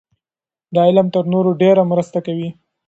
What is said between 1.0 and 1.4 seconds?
تر